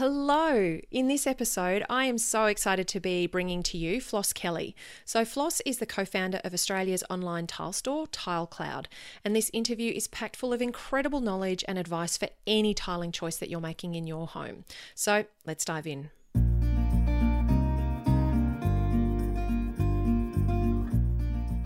[0.00, 0.78] Hello!
[0.90, 4.74] In this episode, I am so excited to be bringing to you Floss Kelly.
[5.04, 8.88] So, Floss is the co founder of Australia's online tile store, Tile Cloud,
[9.26, 13.36] and this interview is packed full of incredible knowledge and advice for any tiling choice
[13.36, 14.64] that you're making in your home.
[14.94, 16.08] So, let's dive in.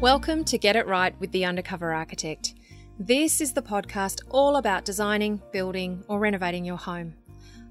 [0.01, 2.55] Welcome to Get It Right with the Undercover Architect.
[2.99, 7.15] This is the podcast all about designing, building, or renovating your home.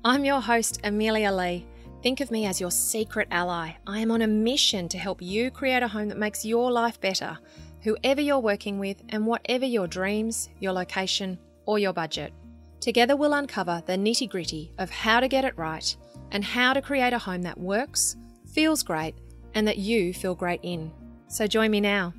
[0.05, 1.65] I'm your host, Amelia Lee.
[2.01, 3.71] Think of me as your secret ally.
[3.87, 6.99] I am on a mission to help you create a home that makes your life
[6.99, 7.37] better,
[7.83, 12.33] whoever you're working with, and whatever your dreams, your location, or your budget.
[12.81, 15.95] Together, we'll uncover the nitty gritty of how to get it right
[16.31, 18.17] and how to create a home that works,
[18.51, 19.15] feels great,
[19.53, 20.91] and that you feel great in.
[21.29, 22.13] So join me now.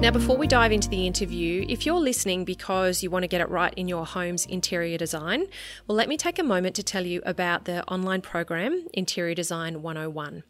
[0.00, 3.42] Now, before we dive into the interview, if you're listening because you want to get
[3.42, 5.44] it right in your home's interior design,
[5.86, 9.82] well, let me take a moment to tell you about the online program, Interior Design
[9.82, 10.42] 101.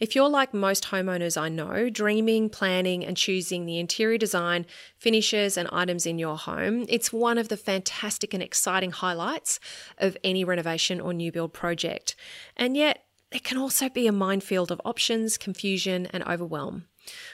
[0.00, 4.66] If you're like most homeowners I know, dreaming, planning, and choosing the interior design,
[4.98, 9.60] finishes, and items in your home, it's one of the fantastic and exciting highlights
[9.98, 12.16] of any renovation or new build project.
[12.56, 16.86] And yet, it can also be a minefield of options, confusion, and overwhelm.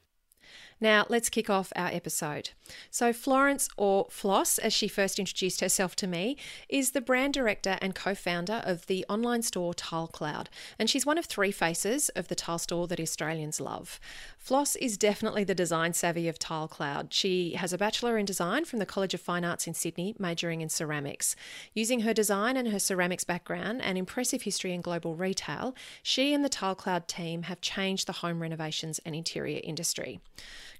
[0.81, 2.49] Now, let's kick off our episode.
[2.89, 6.37] So, Florence, or Floss, as she first introduced herself to me,
[6.69, 10.49] is the brand director and co founder of the online store Tile Cloud,
[10.79, 13.99] and she's one of three faces of the tile store that Australians love.
[14.39, 17.13] Floss is definitely the design savvy of Tile Cloud.
[17.13, 20.61] She has a Bachelor in Design from the College of Fine Arts in Sydney, majoring
[20.61, 21.35] in ceramics.
[21.75, 26.43] Using her design and her ceramics background and impressive history in global retail, she and
[26.43, 30.19] the Tile Cloud team have changed the home renovations and interior industry.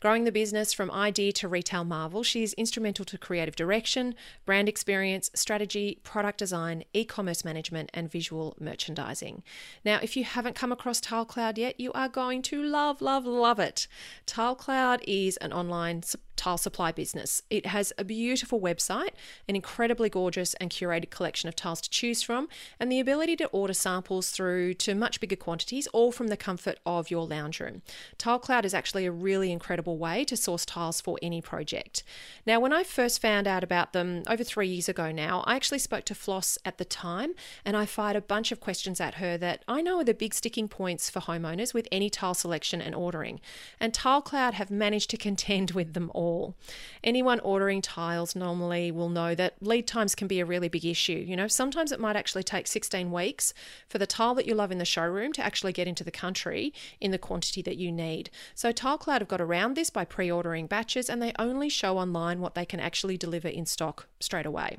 [0.01, 4.15] Growing the business from idea to retail marvel, she is instrumental to creative direction,
[4.47, 9.43] brand experience, strategy, product design, e commerce management, and visual merchandising.
[9.85, 13.59] Now, if you haven't come across TileCloud yet, you are going to love, love, love
[13.59, 13.87] it.
[14.25, 16.01] TileCloud is an online
[16.35, 17.43] tile supply business.
[17.51, 19.11] It has a beautiful website,
[19.47, 22.47] an incredibly gorgeous and curated collection of tiles to choose from,
[22.79, 26.79] and the ability to order samples through to much bigger quantities, all from the comfort
[26.83, 27.83] of your lounge room.
[28.17, 32.03] TileCloud is actually a really incredible way to source tiles for any project.
[32.45, 35.79] Now, when I first found out about them over three years ago now, I actually
[35.79, 37.33] spoke to Floss at the time
[37.65, 40.33] and I fired a bunch of questions at her that I know are the big
[40.33, 43.39] sticking points for homeowners with any tile selection and ordering.
[43.79, 46.55] And TileCloud have managed to contend with them all.
[47.03, 51.23] Anyone ordering tiles normally will know that lead times can be a really big issue.
[51.27, 53.53] You know, sometimes it might actually take 16 weeks
[53.87, 56.73] for the tile that you love in the showroom to actually get into the country
[56.99, 58.29] in the quantity that you need.
[58.53, 62.55] So TileCloud have got around this by pre-ordering batches and they only show online what
[62.55, 64.77] they can actually deliver in stock straight away.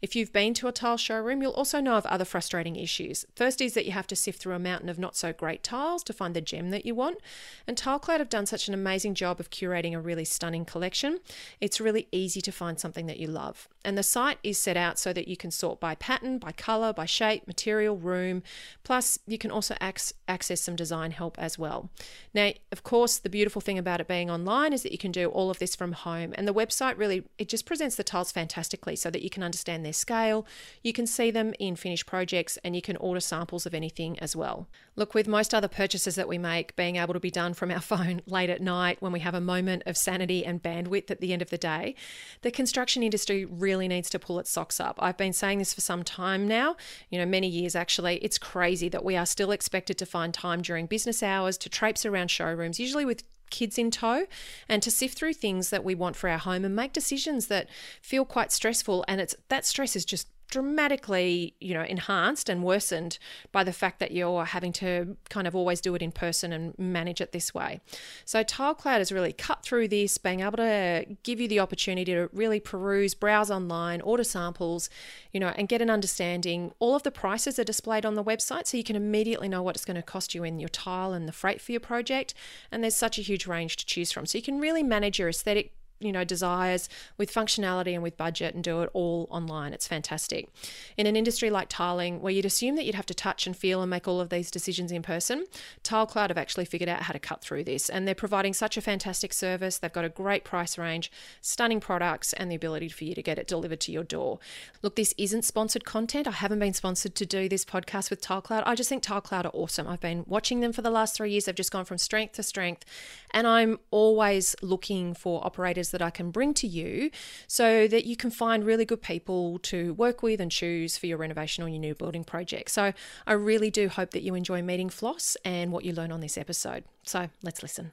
[0.00, 3.26] If you've been to a tile showroom, you'll also know of other frustrating issues.
[3.36, 6.02] First is that you have to sift through a mountain of not so great tiles
[6.04, 7.18] to find the gem that you want.
[7.66, 11.18] And TileCloud have done such an amazing job of curating a really stunning collection.
[11.60, 13.68] It's really easy to find something that you love.
[13.84, 16.92] And the site is set out so that you can sort by pattern, by color,
[16.92, 18.42] by shape, material, room.
[18.84, 21.90] Plus, you can also access some design help as well.
[22.34, 25.28] Now, of course, the beautiful thing about it being online is that you can do
[25.28, 26.32] all of this from home.
[26.36, 29.84] And the website really, it just presents the tiles fantastically so that you can understand
[29.84, 30.46] their scale,
[30.82, 34.36] you can see them in finished projects, and you can order samples of anything as
[34.36, 34.68] well.
[34.96, 37.80] Look, with most other purchases that we make being able to be done from our
[37.92, 41.32] phone late at night when we have a moment of sanity and bandwidth at the
[41.32, 41.94] end of the day,
[42.42, 44.96] the construction industry really needs to pull its socks up.
[45.00, 46.76] I've been saying this for some time now,
[47.10, 48.16] you know, many years actually.
[48.16, 52.04] It's crazy that we are still expected to find time during business hours to traipse
[52.06, 54.26] around showrooms, usually with kids in tow
[54.68, 57.68] and to sift through things that we want for our home and make decisions that
[58.00, 59.04] feel quite stressful.
[59.08, 63.18] And it's that stress is just dramatically, you know, enhanced and worsened
[63.52, 66.78] by the fact that you're having to kind of always do it in person and
[66.78, 67.80] manage it this way.
[68.24, 72.28] So TileCloud has really cut through this, being able to give you the opportunity to
[72.32, 74.88] really peruse, browse online, order samples,
[75.32, 76.72] you know, and get an understanding.
[76.78, 79.76] All of the prices are displayed on the website, so you can immediately know what
[79.76, 82.34] it's going to cost you in your tile and the freight for your project.
[82.72, 84.26] And there's such a huge range to choose from.
[84.26, 88.54] So you can really manage your aesthetic you know desires with functionality and with budget
[88.54, 89.72] and do it all online.
[89.72, 90.48] It's fantastic.
[90.96, 93.82] In an industry like tiling where you'd assume that you'd have to touch and feel
[93.82, 95.46] and make all of these decisions in person
[95.82, 97.88] tilecloud have actually figured out how to cut through this.
[97.88, 99.78] And they're providing such a fantastic service.
[99.78, 101.10] They've got a great price range
[101.40, 104.38] stunning products and the ability for you to get it delivered to your door.
[104.82, 106.26] Look this isn't sponsored content.
[106.26, 108.62] I haven't been sponsored to do this podcast with tilecloud.
[108.66, 109.86] I just think tilecloud are awesome.
[109.86, 111.46] I've been watching them for the last three years.
[111.46, 112.84] They've just gone from strength to strength.
[113.32, 117.10] And i'm always looking for operators that I can bring to you
[117.46, 121.18] so that you can find really good people to work with and choose for your
[121.18, 122.70] renovation or your new building project.
[122.70, 122.92] So
[123.26, 126.38] I really do hope that you enjoy meeting Floss and what you learn on this
[126.38, 126.84] episode.
[127.04, 127.92] So let's listen.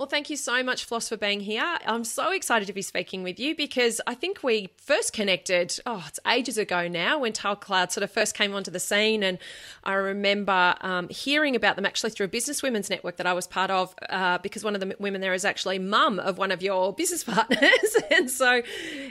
[0.00, 1.76] Well, thank you so much, Floss, for being here.
[1.84, 6.02] I'm so excited to be speaking with you because I think we first connected, oh,
[6.08, 9.22] it's ages ago now when TileCloud sort of first came onto the scene.
[9.22, 9.36] And
[9.84, 13.46] I remember um, hearing about them actually through a business women's network that I was
[13.46, 16.62] part of uh, because one of the women there is actually mum of one of
[16.62, 17.96] your business partners.
[18.10, 18.62] and so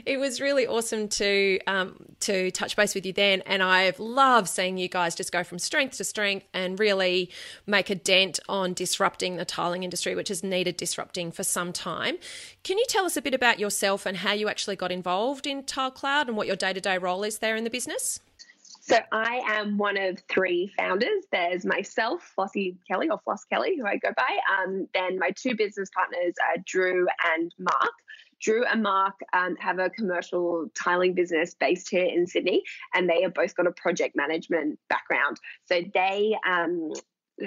[0.08, 3.44] it was really awesome to, um, to touch base with you then.
[3.46, 7.30] And I've loved seeing you guys just go from strength to strength and really
[7.68, 12.18] make a dent on disrupting the tiling industry, which is needed disrupting for some time.
[12.64, 15.62] Can you tell us a bit about yourself and how you actually got involved in
[15.64, 18.20] TileCloud and what your day to day role is there in the business?
[18.90, 21.24] So I am one of three founders.
[21.32, 24.38] There's myself, Flossie Kelly or Floss Kelly, who I go by.
[24.58, 27.06] Um, then my two business partners are Drew
[27.36, 27.94] and Mark.
[28.42, 32.64] Drew and Mark um, have a commercial tiling business based here in Sydney,
[32.96, 35.38] and they have both got a project management background.
[35.66, 36.94] So they um,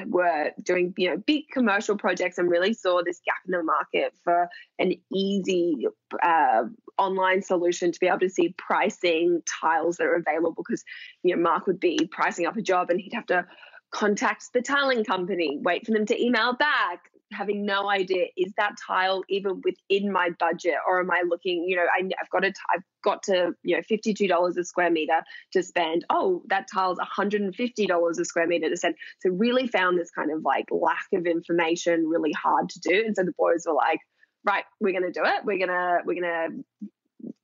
[0.06, 4.14] were doing you know big commercial projects and really saw this gap in the market
[4.24, 4.48] for
[4.78, 5.86] an easy
[6.22, 6.64] uh,
[6.98, 10.84] online solution to be able to see pricing tiles that are available because
[11.22, 13.46] you know mark would be pricing up a job and he'd have to
[13.92, 18.74] contact the tiling company wait for them to email back having no idea is that
[18.84, 22.52] tile even within my budget or am I looking, you know, I, have got to,
[22.70, 26.04] I've got to, you know, $52 a square meter to spend.
[26.10, 28.94] Oh, that tile's $150 a square meter to spend.
[29.20, 33.04] So really found this kind of like lack of information really hard to do.
[33.06, 34.00] And so the boys were like,
[34.44, 35.44] right, we're going to do it.
[35.44, 36.88] We're going to, we're going to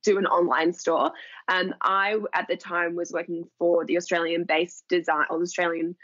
[0.03, 1.11] do an online store.
[1.47, 5.95] And I, at the time, was working for the Australian based design or the Australian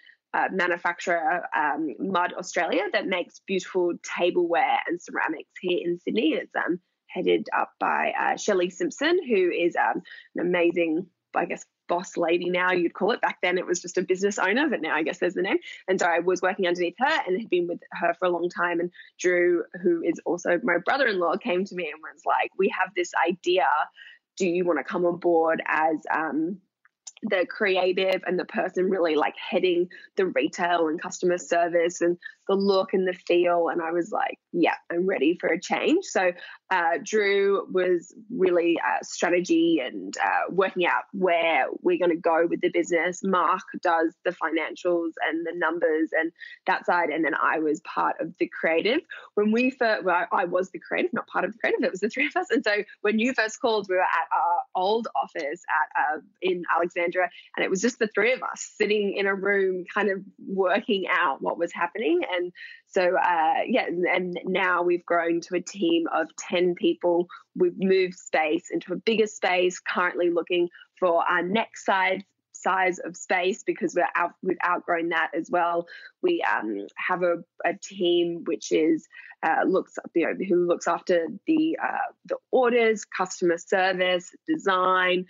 [0.52, 6.34] manufacturer, um, Mud Australia, that makes beautiful tableware and ceramics here in Sydney.
[6.34, 10.02] It's um, headed up by uh, Shelley Simpson, who is um,
[10.36, 13.22] an amazing, I guess, boss lady now, you'd call it.
[13.22, 15.58] Back then it was just a business owner, but now I guess there's the name.
[15.88, 18.50] And so I was working underneath her and had been with her for a long
[18.50, 18.80] time.
[18.80, 22.52] And Drew, who is also my brother in law, came to me and was like,
[22.58, 23.68] We have this idea.
[24.38, 26.58] Do you want to come on board as um,
[27.24, 32.18] the creative and the person really like heading the retail and customer service and
[32.48, 33.70] the look and the feel.
[33.70, 36.06] And I was like, yeah, I'm ready for a change.
[36.06, 36.32] So
[36.72, 42.48] uh, Drew was really uh, strategy and uh, working out where we're going to go
[42.50, 43.22] with the business.
[43.24, 46.32] Mark does the financials and the numbers and
[46.68, 47.10] that side.
[47.10, 49.02] And then I was part of the creative.
[49.36, 52.00] When we first, well, I was the creative, not part of the creative, it was
[52.00, 52.48] the three of us.
[52.50, 56.64] And so when you first called, we were at our old office at uh, in
[56.76, 60.20] Alexandria, and it was just the three of us sitting in a room, kind of
[60.48, 62.22] working out what was happening.
[62.36, 62.52] And
[62.88, 67.28] so, uh, yeah, and now we've grown to a team of 10 people.
[67.56, 72.22] We've moved space into a bigger space, currently looking for our next size
[72.66, 75.86] size of space because we're out we've outgrown that as well
[76.24, 79.08] we um, have a, a, team which is
[79.44, 85.26] uh, looks you know who looks after the uh, the orders customer service design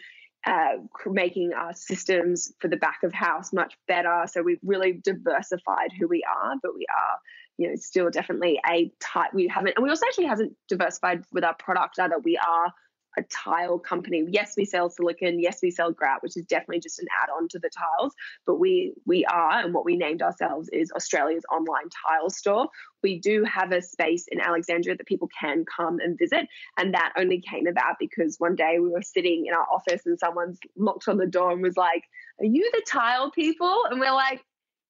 [0.45, 4.25] uh, making our systems for the back of house much better.
[4.27, 7.19] So we've really diversified who we are, but we are
[7.57, 11.43] you know, still definitely a type we haven't, and we also actually hasn't diversified with
[11.43, 12.19] our product either.
[12.19, 12.73] We are
[13.17, 14.25] a tile company.
[14.29, 15.39] Yes, we sell silicon.
[15.39, 18.13] Yes, we sell grout, which is definitely just an add-on to the tiles.
[18.45, 22.67] But we we are, and what we named ourselves is Australia's online tile store.
[23.03, 27.13] We do have a space in Alexandria that people can come and visit, and that
[27.17, 31.07] only came about because one day we were sitting in our office and someone's knocked
[31.07, 32.03] on the door and was like,
[32.39, 34.43] "Are you the tile people?" And we're like,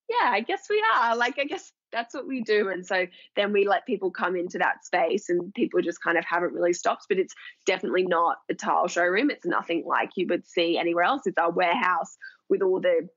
[0.10, 2.69] "Yeah, I guess we are." Like, I guess that's what we do.
[2.69, 6.25] And so then we let people come into that space and people just kind of
[6.25, 7.05] haven't really stopped.
[7.07, 7.33] But it's
[7.65, 9.31] definitely not a tile showroom.
[9.31, 11.21] It's nothing like you would see anywhere else.
[11.25, 12.17] It's our warehouse
[12.49, 13.07] with all the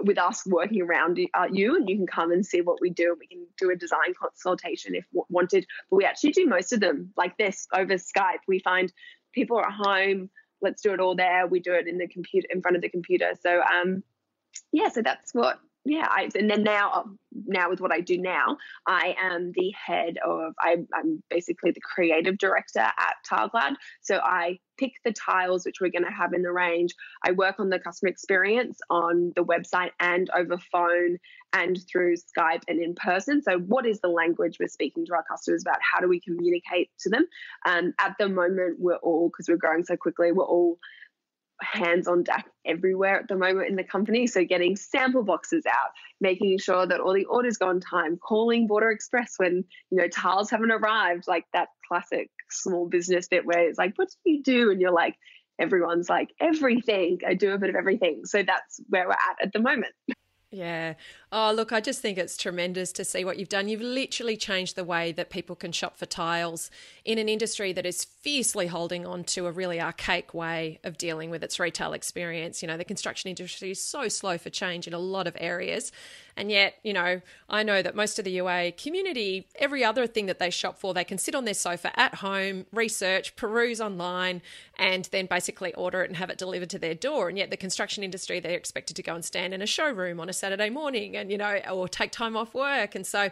[0.00, 3.14] with us working around uh, you and you can come and see what we do
[3.20, 7.12] we can do a design consultation if wanted but we actually do most of them
[7.16, 8.92] like this over skype we find
[9.32, 10.28] people are at home
[10.60, 12.88] let's do it all there we do it in the computer in front of the
[12.88, 14.02] computer so um
[14.72, 18.18] yeah so that's what yeah, I, and then now, um, now with what I do
[18.18, 20.52] now, I am the head of.
[20.60, 23.76] I, am basically the creative director at TileCloud.
[24.02, 26.94] So I pick the tiles which we're going to have in the range.
[27.24, 31.16] I work on the customer experience on the website and over phone
[31.54, 33.42] and through Skype and in person.
[33.42, 35.78] So what is the language we're speaking to our customers about?
[35.80, 37.24] How do we communicate to them?
[37.66, 40.32] Um, at the moment, we're all because we're growing so quickly.
[40.32, 40.78] We're all
[41.60, 44.26] hands on deck everywhere at the moment in the company.
[44.26, 48.66] So getting sample boxes out, making sure that all the orders go on time, calling
[48.66, 53.68] Border Express when, you know, tiles haven't arrived, like that classic small business bit where
[53.68, 54.70] it's like, what do you do?
[54.70, 55.16] And you're like,
[55.58, 57.18] everyone's like, everything.
[57.26, 58.22] I do a bit of everything.
[58.24, 59.92] So that's where we're at at the moment.
[60.50, 60.94] Yeah.
[61.30, 63.68] Oh, look, I just think it's tremendous to see what you've done.
[63.68, 66.70] You've literally changed the way that people can shop for tiles
[67.04, 71.28] in an industry that is fiercely holding on to a really archaic way of dealing
[71.28, 72.62] with its retail experience.
[72.62, 75.92] You know, the construction industry is so slow for change in a lot of areas.
[76.38, 80.26] And yet, you know, I know that most of the UA community, every other thing
[80.26, 84.40] that they shop for, they can sit on their sofa at home, research, peruse online,
[84.78, 87.28] and then basically order it and have it delivered to their door.
[87.28, 90.28] And yet, the construction industry, they're expected to go and stand in a showroom on
[90.28, 92.94] a Saturday morning and, you know, or take time off work.
[92.94, 93.30] And so,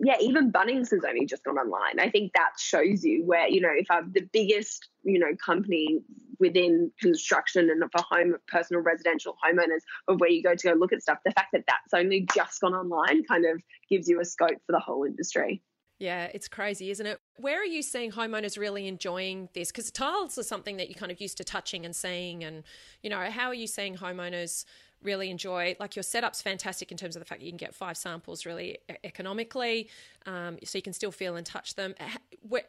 [0.00, 2.00] yeah, even Bunnings has only just gone online.
[2.00, 6.00] I think that shows you where, you know, if I'm the biggest, you know, company
[6.38, 10.92] within construction and for home, personal residential homeowners of where you go to go look
[10.92, 14.24] at stuff, the fact that that's only just gone online kind of gives you a
[14.24, 15.62] scope for the whole industry.
[15.98, 17.18] Yeah, it's crazy, isn't it?
[17.36, 19.72] Where are you seeing homeowners really enjoying this?
[19.72, 22.44] Because tiles are something that you're kind of used to touching and seeing.
[22.44, 22.64] And,
[23.02, 24.66] you know, how are you seeing homeowners
[25.02, 25.76] really enjoy.
[25.78, 28.46] Like your setup's fantastic in terms of the fact that you can get five samples
[28.46, 29.88] really economically,
[30.26, 31.94] um, so you can still feel and touch them.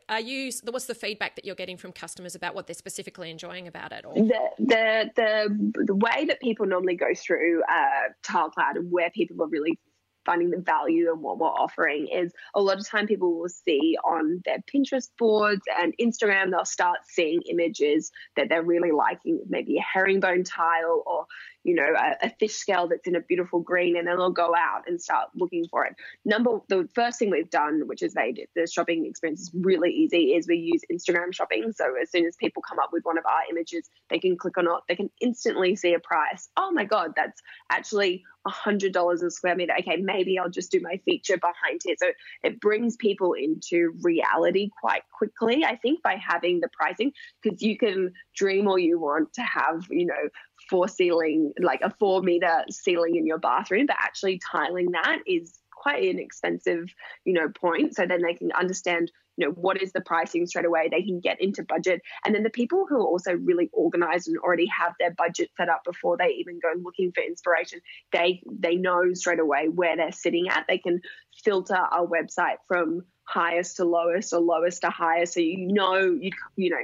[0.09, 0.51] Are you?
[0.69, 4.05] What's the feedback that you're getting from customers about what they're specifically enjoying about it?
[4.05, 4.13] Or?
[4.13, 9.41] The the the the way that people normally go through uh, TileCloud and where people
[9.43, 9.79] are really
[10.27, 13.97] finding the value and what we're offering is a lot of time people will see
[14.03, 19.77] on their Pinterest boards and Instagram, they'll start seeing images that they're really liking, maybe
[19.77, 21.25] a herringbone tile or
[21.63, 24.53] you know, a, a, fish scale that's in a beautiful green, and then they'll go
[24.55, 25.95] out and start looking for it.
[26.23, 30.33] Number, the first thing we've done, which has made the shopping experience is really easy,
[30.33, 31.71] is we use Instagram shopping.
[31.75, 34.57] So as soon as people come up with one of our images, they can click
[34.57, 36.49] on it, they can instantly see a price.
[36.57, 39.73] Oh my God, that's actually $100 a square meter.
[39.79, 41.99] Okay, maybe I'll just do my feature behind it.
[41.99, 42.07] So
[42.43, 47.11] it brings people into reality quite quickly, I think, by having the pricing,
[47.41, 50.29] because you can dream all you want to have, you know,
[50.69, 55.59] four ceiling, like a four meter ceiling in your bathroom, but actually tiling that is
[55.87, 56.93] quite an expensive,
[57.23, 57.95] you know, point.
[57.95, 60.89] So then they can understand, you know, what is the pricing straight away.
[60.89, 62.01] They can get into budget.
[62.25, 65.69] And then the people who are also really organized and already have their budget set
[65.69, 67.79] up before they even go looking for inspiration,
[68.11, 70.65] they they know straight away where they're sitting at.
[70.67, 71.01] They can
[71.43, 75.33] filter our website from highest to lowest or lowest to highest.
[75.33, 76.83] So you know you you know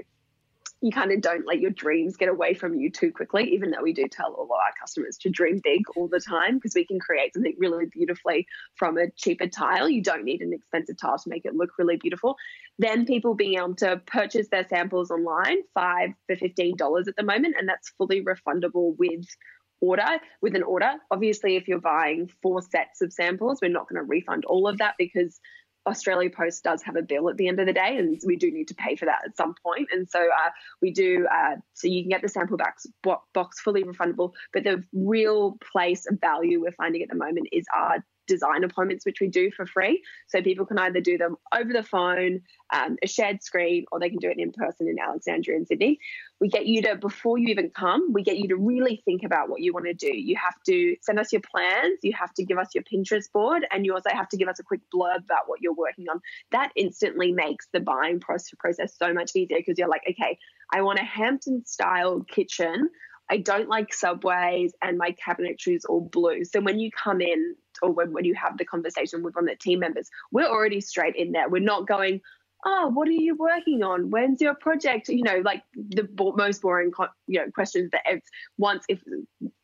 [0.83, 3.81] you kind of don't let your dreams get away from you too quickly, even though
[3.81, 6.85] we do tell all of our customers to dream big all the time because we
[6.85, 9.87] can create something really beautifully from a cheaper tile.
[9.87, 12.35] You don't need an expensive tile to make it look really beautiful.
[12.79, 17.55] Then people being able to purchase their samples online, five for $15 at the moment,
[17.57, 19.25] and that's fully refundable with
[19.79, 20.93] order with an order.
[21.11, 24.79] Obviously, if you're buying four sets of samples, we're not going to refund all of
[24.79, 25.39] that because
[25.85, 28.51] Australia Post does have a bill at the end of the day, and we do
[28.51, 29.89] need to pay for that at some point.
[29.91, 30.49] And so uh,
[30.81, 31.27] we do.
[31.31, 32.87] Uh, so you can get the sample box,
[33.33, 34.31] box fully refundable.
[34.53, 39.05] But the real place of value we're finding at the moment is our design appointments,
[39.05, 40.03] which we do for free.
[40.27, 42.41] So people can either do them over the phone,
[42.73, 45.99] um, a shared screen, or they can do it in person in Alexandria and Sydney.
[46.39, 49.49] We get you to, before you even come, we get you to really think about
[49.49, 50.13] what you want to do.
[50.13, 53.65] You have to send us your plans, you have to give us your Pinterest board,
[53.71, 56.19] and you also have to give us a quick blurb about what you're working on.
[56.51, 60.37] That instantly makes the buying process so much easier because you're like, okay,
[60.73, 62.89] I want a Hampton style kitchen
[63.29, 66.43] I don't like subways and my cabinetry is all blue.
[66.45, 69.49] So when you come in or when, when you have the conversation with one of
[69.49, 71.49] the team members, we're already straight in there.
[71.49, 72.21] We're not going,
[72.65, 74.09] oh, what are you working on?
[74.09, 75.09] When's your project?
[75.09, 76.91] You know, like the most boring,
[77.27, 79.01] you know, questions that it's once if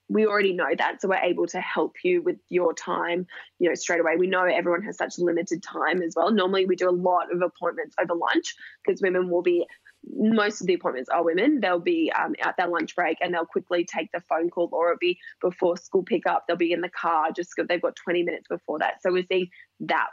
[0.10, 3.28] we already know that, so we're able to help you with your time,
[3.60, 4.16] you know, straight away.
[4.18, 6.32] We know everyone has such limited time as well.
[6.32, 9.68] Normally, we do a lot of appointments over lunch because women will be
[10.08, 11.60] most of the appointments are women.
[11.60, 14.90] They'll be um, at their lunch break and they'll quickly take the phone call, or
[14.90, 16.46] it'll be before school pickup.
[16.48, 19.02] They'll be in the car just they've got 20 minutes before that.
[19.02, 19.50] So we're seeing
[19.82, 20.08] that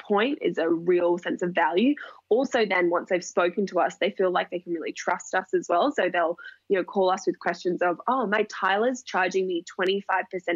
[0.00, 1.94] point is a real sense of value.
[2.28, 5.54] Also, then once they've spoken to us, they feel like they can really trust us
[5.54, 5.92] as well.
[5.92, 6.36] So they'll,
[6.68, 10.00] you know, call us with questions of, oh, my tiler's charging me 25%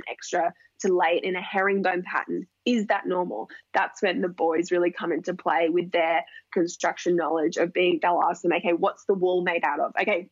[0.09, 2.47] extra to lay it in a herringbone pattern.
[2.65, 3.49] Is that normal?
[3.73, 8.23] That's when the boys really come into play with their construction knowledge of being, they'll
[8.23, 9.93] ask them, okay, what's the wall made out of?
[10.01, 10.29] Okay,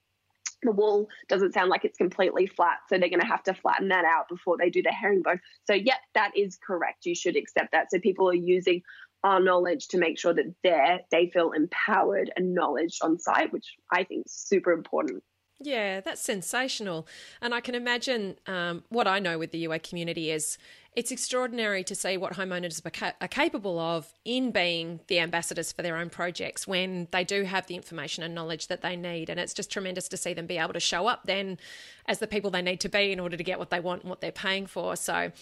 [0.65, 3.89] the wall doesn't sound like it's completely flat, so they're going to have to flatten
[3.89, 5.41] that out before they do the herringbone.
[5.67, 7.07] So, yep, that is correct.
[7.07, 7.91] You should accept that.
[7.91, 8.83] So, people are using
[9.23, 13.75] our knowledge to make sure that they they feel empowered and knowledge on site, which
[13.91, 15.23] I think is super important.
[15.61, 17.07] Yeah, that's sensational.
[17.41, 20.59] And I can imagine um, what I know with the UA community is
[20.95, 22.81] it's extraordinary to see what homeowners
[23.21, 27.67] are capable of in being the ambassadors for their own projects when they do have
[27.67, 29.29] the information and knowledge that they need.
[29.29, 31.59] And it's just tremendous to see them be able to show up then
[32.07, 34.11] as the people they need to be in order to get what they want and
[34.11, 34.95] what they're paying for.
[34.95, 35.33] So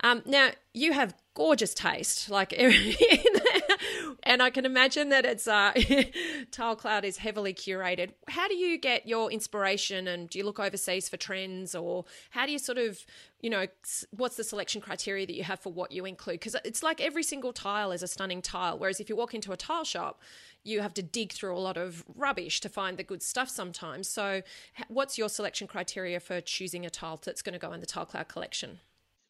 [0.00, 2.52] um, now you have gorgeous taste, like
[4.28, 5.72] and I can imagine that it's uh,
[6.50, 8.10] Tile Cloud is heavily curated.
[8.28, 12.44] How do you get your inspiration, and do you look overseas for trends, or how
[12.44, 12.98] do you sort of,
[13.40, 13.66] you know,
[14.10, 16.40] what's the selection criteria that you have for what you include?
[16.40, 19.50] Because it's like every single tile is a stunning tile, whereas if you walk into
[19.50, 20.20] a tile shop,
[20.62, 24.08] you have to dig through a lot of rubbish to find the good stuff sometimes.
[24.08, 24.42] So,
[24.88, 28.04] what's your selection criteria for choosing a tile that's going to go in the Tile
[28.04, 28.80] Cloud collection?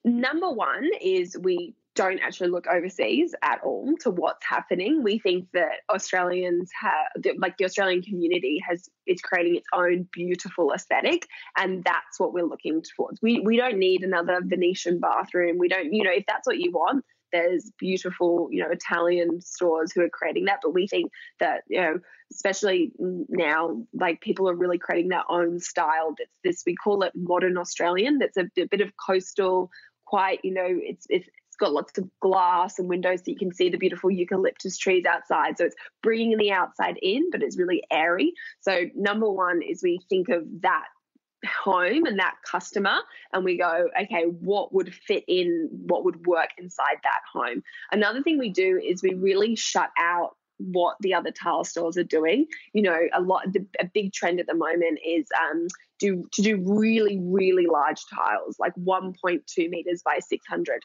[0.04, 5.02] Number one is we don't actually look overseas at all to what's happening.
[5.02, 10.72] We think that Australians have, like the Australian community has, is creating its own beautiful
[10.72, 11.26] aesthetic,
[11.56, 13.20] and that's what we're looking towards.
[13.20, 15.58] We we don't need another Venetian bathroom.
[15.58, 19.92] We don't, you know, if that's what you want, there's beautiful, you know, Italian stores
[19.92, 20.60] who are creating that.
[20.62, 21.94] But we think that, you know,
[22.32, 26.14] especially now, like people are really creating their own style.
[26.16, 28.18] That's this we call it modern Australian.
[28.18, 29.70] That's a, a bit of coastal
[30.06, 31.28] quite, you know, it's, it's
[31.58, 35.58] got lots of glass and windows so you can see the beautiful eucalyptus trees outside.
[35.58, 38.32] So it's bringing the outside in, but it's really airy.
[38.60, 40.84] So, number one is we think of that
[41.62, 42.96] home and that customer
[43.32, 48.20] and we go okay what would fit in what would work inside that home another
[48.24, 52.46] thing we do is we really shut out what the other tile stores are doing.
[52.72, 55.66] You know, a lot the, a big trend at the moment is um,
[55.98, 60.82] do to do really really large tiles, like 1.2 meters by 600.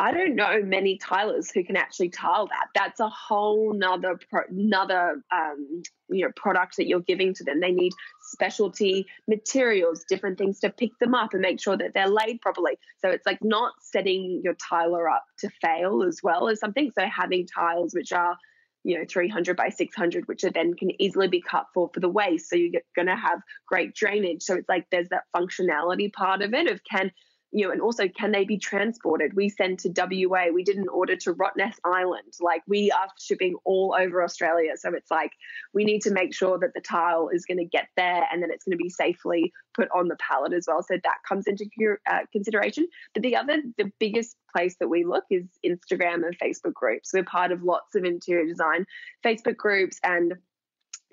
[0.00, 2.68] I don't know many tilers who can actually tile that.
[2.74, 7.60] That's a whole nother pro, another um, you know product that you're giving to them.
[7.60, 12.08] They need specialty materials, different things to pick them up and make sure that they're
[12.08, 12.78] laid properly.
[13.02, 16.90] So it's like not setting your tiler up to fail as well as something.
[16.98, 18.38] So having tiles which are
[18.84, 22.08] you know 300 by 600 which are then can easily be cut for for the
[22.08, 26.40] waste so you're going to have great drainage so it's like there's that functionality part
[26.40, 27.12] of it of can
[27.52, 29.34] you know, and also can they be transported?
[29.34, 30.46] We send to WA.
[30.52, 32.32] We did an order to Rottnest Island.
[32.40, 34.72] Like we are shipping all over Australia.
[34.76, 35.32] So it's like
[35.74, 38.50] we need to make sure that the tile is going to get there and then
[38.50, 40.82] it's going to be safely put on the pallet as well.
[40.82, 41.68] So that comes into
[42.08, 42.86] uh, consideration.
[43.14, 47.10] But the other, the biggest place that we look is Instagram and Facebook groups.
[47.12, 48.86] We're part of lots of interior design
[49.24, 50.34] Facebook groups and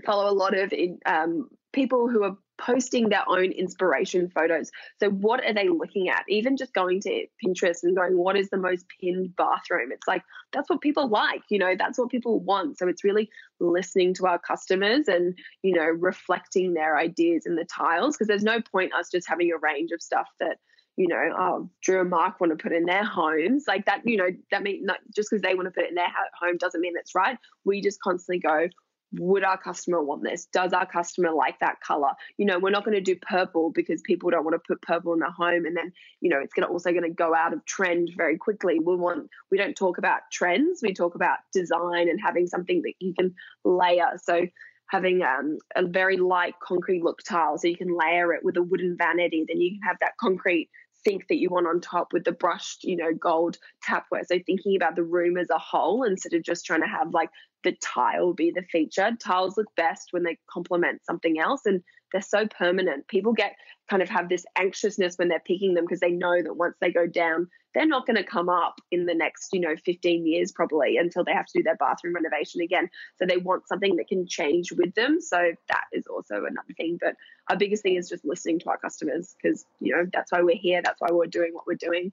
[0.06, 0.71] follow a lot of
[1.06, 4.72] um, people who are posting their own inspiration photos.
[5.00, 6.24] So, what are they looking at?
[6.28, 9.91] Even just going to Pinterest and going, what is the most pinned bathroom?
[9.91, 12.78] It's like, that's what people like, you know, that's what people want.
[12.78, 17.65] So, it's really listening to our customers and, you know, reflecting their ideas in the
[17.65, 20.58] tiles because there's no point us just having a range of stuff that
[20.98, 24.17] you know, oh, Drew and Mark want to put in their homes, like that, you
[24.17, 26.82] know, that means not just because they want to put it in their home doesn't
[26.82, 27.38] mean it's right.
[27.65, 28.67] We just constantly go,
[29.13, 30.46] would our customer want this?
[30.52, 32.12] Does our customer like that color?
[32.38, 35.13] You know, we're not going to do purple because people don't want to put purple
[35.13, 37.54] in their home, and then you know it's going to also going to go out
[37.54, 38.80] of trend very quickly.
[38.80, 40.82] We want we don't talk about trends.
[40.82, 44.17] We talk about design and having something that you can layer.
[44.22, 44.48] So
[44.89, 48.63] having um, a very light concrete look tile, so you can layer it with a
[48.63, 49.46] wooden vanity.
[49.48, 50.70] Then you can have that concrete
[51.06, 54.26] sink that you want on top with the brushed, you know, gold tapware.
[54.26, 57.30] So thinking about the room as a whole instead of just trying to have like
[57.63, 59.12] the tile be the feature.
[59.20, 63.08] Tiles look best when they complement something else and they're so permanent.
[63.08, 63.56] People get
[63.89, 66.91] kind of have this anxiousness when they're picking them because they know that once they
[66.91, 70.52] go down, they're not going to come up in the next, you know, 15 years
[70.52, 72.89] probably until they have to do their bathroom renovation again.
[73.17, 75.22] So they want something that can change with them.
[75.22, 76.98] So that is also another thing.
[77.00, 77.15] But
[77.50, 80.56] our biggest thing is just listening to our customers because, you know, that's why we're
[80.56, 80.82] here.
[80.84, 82.12] That's why we're doing what we're doing.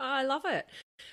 [0.00, 0.66] Oh, I love it.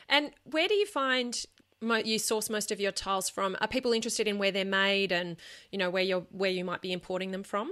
[0.08, 1.36] And where do you find
[1.82, 3.56] you source most of your tiles from?
[3.62, 5.38] Are people interested in where they're made and
[5.72, 7.72] you know where you're where you might be importing them from?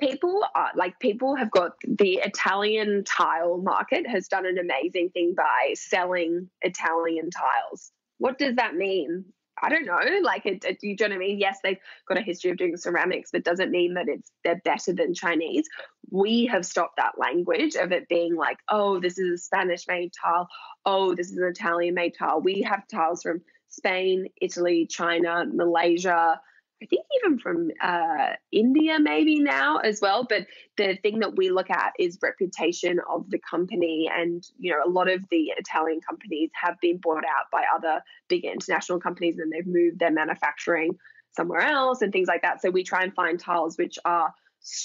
[0.00, 5.34] people are like people have got the Italian tile market has done an amazing thing
[5.36, 7.92] by selling Italian tiles.
[8.18, 9.24] What does that mean?
[9.62, 9.98] I don't know.
[10.22, 11.38] Like, it, it, you know what I mean?
[11.38, 14.92] Yes, they've got a history of doing ceramics, but doesn't mean that it's they're better
[14.92, 15.66] than Chinese.
[16.10, 20.12] We have stopped that language of it being like, oh, this is a Spanish made
[20.12, 20.48] tile.
[20.84, 22.40] Oh, this is an Italian made tile.
[22.40, 26.40] We have tiles from Spain, Italy, China, Malaysia,
[26.82, 30.24] I think even from uh, India maybe now as well.
[30.28, 34.78] But the thing that we look at is reputation of the company, and you know
[34.84, 39.38] a lot of the Italian companies have been bought out by other big international companies,
[39.38, 40.96] and they've moved their manufacturing
[41.32, 42.62] somewhere else and things like that.
[42.62, 44.32] So we try and find tiles which are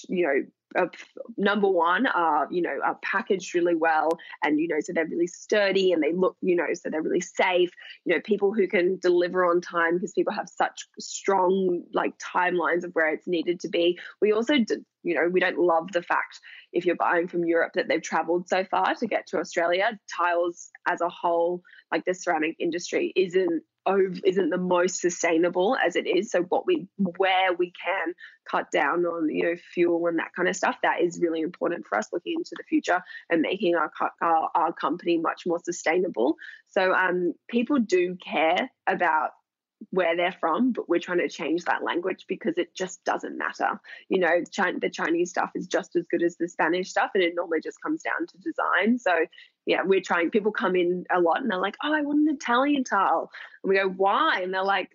[0.07, 0.45] you know
[0.77, 0.87] uh,
[1.37, 4.09] number one are you know are packaged really well
[4.43, 7.21] and you know so they're really sturdy and they look you know so they're really
[7.21, 7.71] safe.
[8.05, 12.83] You know people who can deliver on time because people have such strong like timelines
[12.83, 13.99] of where it's needed to be.
[14.21, 14.53] We also
[15.03, 16.39] you know we don't love the fact
[16.71, 19.99] if you're buying from Europe that they've traveled so far to get to Australia.
[20.15, 25.95] Tiles as a whole like the ceramic industry isn't over, isn't the most sustainable as
[25.95, 26.31] it is.
[26.31, 28.13] So what we where we can
[28.49, 31.85] cut down on you know fuel and that kind of stuff, that is really important
[31.87, 33.91] for us looking into the future and making our
[34.21, 36.37] our, our company much more sustainable.
[36.69, 39.31] So um, people do care about
[39.91, 43.79] where they're from, but we're trying to change that language because it just doesn't matter.
[44.09, 47.33] You know, the Chinese stuff is just as good as the Spanish stuff, and it
[47.35, 48.97] normally just comes down to design.
[48.97, 49.25] So,
[49.65, 50.29] yeah, we're trying.
[50.29, 53.31] People come in a lot and they're like, "Oh, I want an Italian tile,"
[53.63, 54.91] and we go, "Why?" And they're like,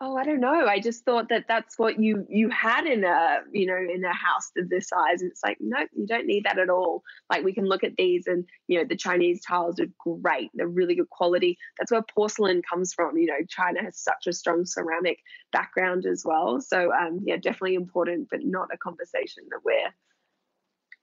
[0.00, 0.66] oh i don't know.
[0.66, 4.14] I just thought that that's what you you had in a you know in a
[4.14, 5.22] house of this size.
[5.22, 7.02] And it's like no you don't need that at all.
[7.28, 10.50] Like we can look at these and you know the chinese tiles are great.
[10.54, 11.58] They're really good quality.
[11.78, 13.16] That's where porcelain comes from.
[13.18, 15.18] You know china has such a strong ceramic
[15.52, 16.60] background as well.
[16.60, 19.92] So um yeah definitely important but not a conversation that we're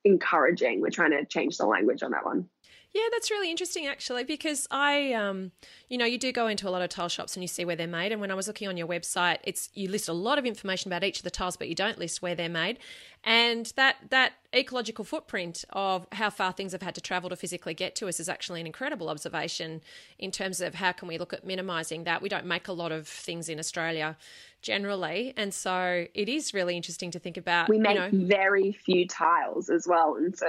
[0.03, 0.81] encouraging.
[0.81, 2.49] We're trying to change the language on that one
[2.97, 5.51] yeah, that's really interesting actually because I, um,
[5.87, 7.75] you know, you do go into a lot of tile shops and you see where
[7.75, 8.11] they're made.
[8.11, 10.91] And when I was looking on your website, it's you list a lot of information
[10.91, 12.79] about each of the tiles, but you don't list where they're made.
[13.23, 17.75] And that that ecological footprint of how far things have had to travel to physically
[17.75, 19.81] get to us is actually an incredible observation
[20.17, 22.23] in terms of how can we look at minimising that.
[22.23, 24.17] We don't make a lot of things in Australia
[24.61, 25.33] generally.
[25.37, 27.69] And so it is really interesting to think about.
[27.69, 30.15] We make you know, very few tiles as well.
[30.15, 30.47] And so,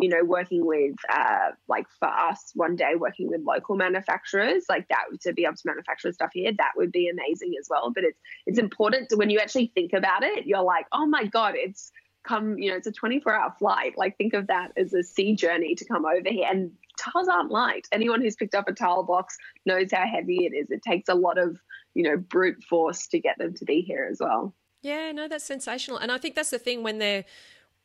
[0.00, 4.88] you know, working with, uh, like for us, one day working with local manufacturers, like
[4.88, 7.92] that to be able to manufacture stuff here, that would be amazing as well.
[7.94, 11.24] But it's, it's important to, when you actually think about it, you're like, oh my
[11.24, 14.92] God, it's, come you know it's a 24 hour flight like think of that as
[14.92, 18.68] a sea journey to come over here and tiles aren't light anyone who's picked up
[18.68, 21.56] a tile box knows how heavy it is it takes a lot of
[21.94, 24.54] you know, brute force to get them to be here as well.
[24.82, 25.98] Yeah, no, that's sensational.
[25.98, 27.24] And I think that's the thing when they're,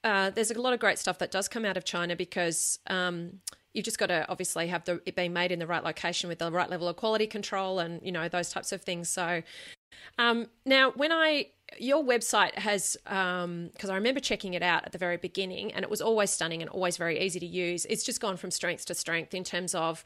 [0.06, 3.40] uh, there's a lot of great stuff that does come out of China because um,
[3.74, 6.40] you've just got to obviously have the, it being made in the right location with
[6.40, 9.10] the right level of quality control and, you know, those types of things.
[9.10, 9.42] So
[10.18, 11.48] um, now, when I
[11.80, 15.84] your website has because um, I remember checking it out at the very beginning, and
[15.84, 17.86] it was always stunning and always very easy to use.
[17.90, 20.04] It's just gone from strength to strength in terms of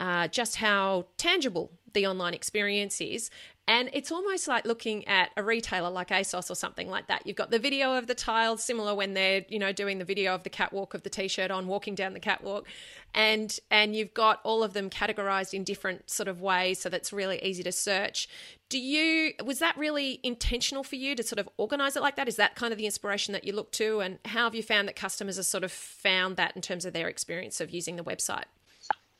[0.00, 3.30] uh, just how tangible the online experience is.
[3.72, 7.26] And it's almost like looking at a retailer like ASOS or something like that.
[7.26, 10.34] You've got the video of the tiles, similar when they're, you know, doing the video
[10.34, 12.68] of the catwalk of the t-shirt on, walking down the catwalk.
[13.14, 17.14] And and you've got all of them categorized in different sort of ways so that's
[17.14, 18.28] really easy to search.
[18.68, 22.28] Do you was that really intentional for you to sort of organize it like that?
[22.28, 24.00] Is that kind of the inspiration that you look to?
[24.00, 26.92] And how have you found that customers have sort of found that in terms of
[26.92, 28.44] their experience of using the website?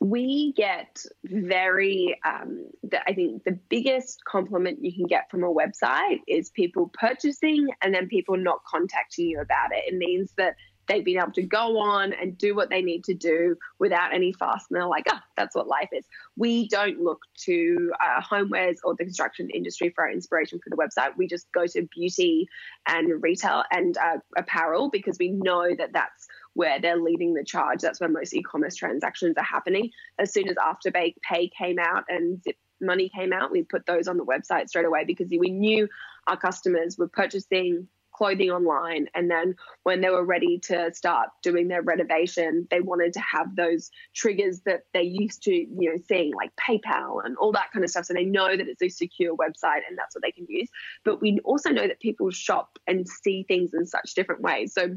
[0.03, 5.53] We get very um, the, i think the biggest compliment you can get from a
[5.53, 9.83] website is people purchasing and then people not contacting you about it.
[9.87, 10.55] It means that
[10.87, 14.33] they've been able to go on and do what they need to do without any
[14.33, 16.05] fuss and they're like oh that's what life is.
[16.35, 20.75] We don't look to uh, homewares or the construction industry for our inspiration for the
[20.75, 21.15] website.
[21.15, 22.49] We just go to beauty
[22.87, 27.81] and retail and uh, apparel because we know that that's where they're leading the charge.
[27.81, 29.91] That's where most e-commerce transactions are happening.
[30.19, 34.07] As soon as Afterpay Pay came out and Zip Money came out, we put those
[34.07, 35.87] on the website straight away because we knew
[36.27, 41.67] our customers were purchasing clothing online and then when they were ready to start doing
[41.67, 46.31] their renovation they wanted to have those triggers that they used to you know seeing
[46.35, 49.35] like paypal and all that kind of stuff so they know that it's a secure
[49.35, 50.69] website and that's what they can use
[51.03, 54.95] but we also know that people shop and see things in such different ways so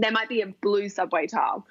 [0.00, 1.66] there might be a blue subway tile.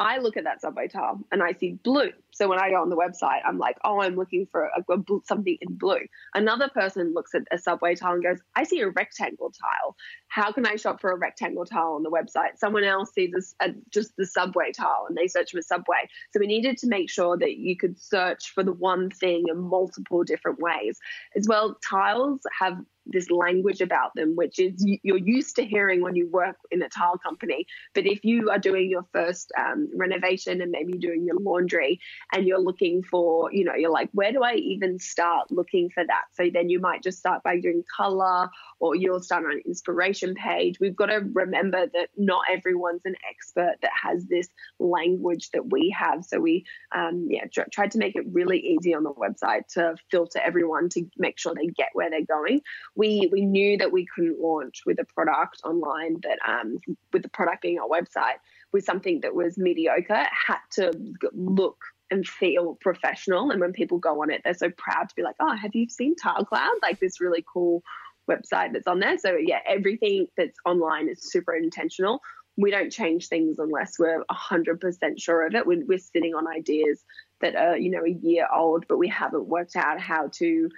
[0.00, 2.10] I look at that subway tile and I see blue.
[2.30, 5.02] So when I go on the website, I'm like, oh, I'm looking for a, a,
[5.24, 6.02] something in blue.
[6.34, 9.96] Another person looks at a subway tile and goes, I see a rectangle tile.
[10.28, 12.58] How can I shop for a rectangle tile on the website?
[12.58, 16.08] Someone else sees this, uh, just the subway tile and they search for subway.
[16.32, 19.58] So we needed to make sure that you could search for the one thing in
[19.58, 21.00] multiple different ways.
[21.34, 26.14] As well, tiles have this language about them, which is you're used to hearing when
[26.14, 27.66] you work in a tile company.
[27.94, 32.00] But if you are doing your first um, renovation and maybe doing your laundry
[32.34, 36.04] and you're looking for, you know, you're like, where do I even start looking for
[36.04, 36.24] that?
[36.34, 38.48] So then you might just start by doing color
[38.80, 40.78] or you'll start on an inspiration page.
[40.80, 45.94] We've got to remember that not everyone's an expert that has this language that we
[45.98, 46.24] have.
[46.24, 49.96] So we, um, yeah, tr- tried to make it really easy on the website to
[50.10, 52.60] filter everyone to make sure they get where they're going
[52.98, 56.78] we we knew that we couldn't launch with a product online that um,
[57.12, 58.38] with the product being our website
[58.72, 60.92] with something that was mediocre it had to
[61.32, 61.78] look
[62.10, 63.50] and feel professional.
[63.50, 65.88] And when people go on it they're so proud to be like oh have you
[65.88, 66.74] seen tile cloud?
[66.82, 67.82] Like this really cool
[68.28, 69.16] website that's on there.
[69.16, 72.20] So yeah everything that's online is super intentional.
[72.56, 74.80] We don't change things unless we're 100%
[75.16, 75.64] sure of it.
[75.64, 77.04] We're, we're sitting on ideas
[77.40, 80.68] that are you know a year old but we haven't worked out how to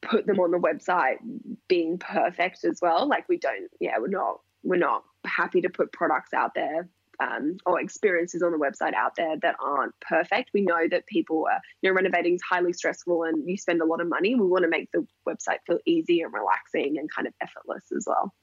[0.00, 1.16] put them on the website
[1.68, 3.08] being perfect as well.
[3.08, 6.88] Like we don't, yeah, we're not, we're not happy to put products out there
[7.20, 10.50] um, or experiences on the website out there that aren't perfect.
[10.52, 13.86] We know that people are, you know, renovating is highly stressful and you spend a
[13.86, 14.34] lot of money.
[14.34, 18.04] We want to make the website feel easy and relaxing and kind of effortless as
[18.06, 18.34] well.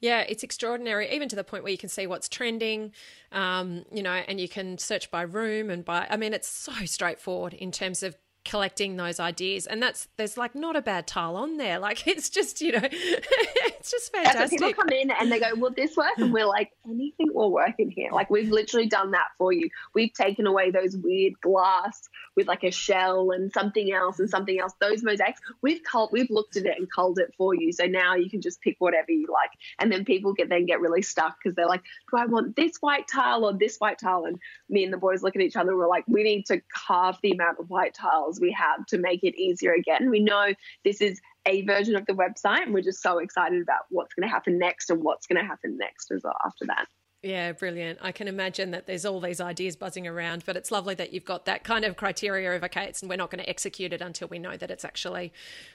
[0.00, 2.92] Yeah, it's extraordinary, even to the point where you can see what's trending,
[3.30, 6.08] um, you know, and you can search by room and by.
[6.10, 9.66] I mean, it's so straightforward in terms of collecting those ideas.
[9.66, 11.78] And that's there's like not a bad tile on there.
[11.78, 15.70] Like it's just you know it's just fantastic people come in and they go will
[15.70, 16.12] this work?
[16.18, 18.10] And we're like anything will work in here.
[18.12, 19.68] Like we've literally done that for you.
[19.94, 24.58] We've taken away those weird glass with like a shell and something else and something
[24.58, 24.72] else.
[24.80, 27.72] Those mosaics we've culled we've looked at it and culled it for you.
[27.72, 29.50] So now you can just pick whatever you like.
[29.78, 32.76] And then people get then get really stuck because they're like do i want this
[32.78, 34.24] white tile or this white tile?
[34.24, 36.60] And me and the boys look at each other and we're like we need to
[36.74, 40.10] carve the amount of white tiles we have to make it easier again.
[40.10, 43.82] We know this is a version of the website, and we're just so excited about
[43.90, 46.86] what's going to happen next and what's going to happen next as well after that.
[47.22, 48.00] Yeah, brilliant.
[48.02, 51.24] I can imagine that there's all these ideas buzzing around, but it's lovely that you've
[51.24, 54.00] got that kind of criteria of okay, it's, and we're not going to execute it
[54.00, 55.32] until we know that it's actually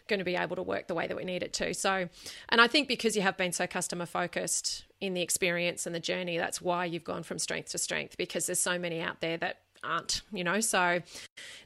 [0.09, 1.73] going to be able to work the way that we need it to.
[1.73, 2.09] So,
[2.49, 6.01] and I think because you have been so customer focused in the experience and the
[6.01, 9.37] journey, that's why you've gone from strength to strength because there's so many out there
[9.37, 10.59] that aren't, you know.
[10.59, 11.01] So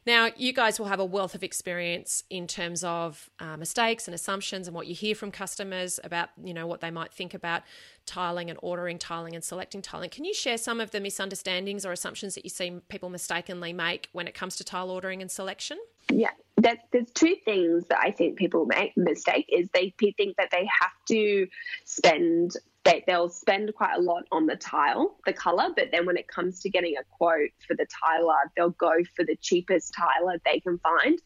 [0.05, 4.15] now you guys will have a wealth of experience in terms of uh, mistakes and
[4.15, 7.63] assumptions and what you hear from customers about, you know, what they might think about
[8.05, 10.09] tiling and ordering tiling and selecting tiling.
[10.09, 14.09] Can you share some of the misunderstandings or assumptions that you see people mistakenly make
[14.11, 15.77] when it comes to tile ordering and selection?
[16.09, 20.67] Yeah, there's two things that I think people make mistake is they think that they
[20.81, 21.47] have to
[21.85, 26.17] spend they, they'll spend quite a lot on the tile, the color, but then when
[26.17, 30.39] it comes to getting a quote for the tiler, they'll go for the cheapest tiler
[30.45, 31.19] they can find.